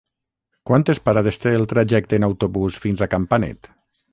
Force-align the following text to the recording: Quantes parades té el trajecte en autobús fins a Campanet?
Quantes 0.69 1.01
parades 1.09 1.37
té 1.45 1.53
el 1.59 1.67
trajecte 1.75 2.19
en 2.21 2.27
autobús 2.29 2.81
fins 2.87 3.05
a 3.07 3.13
Campanet? 3.13 3.71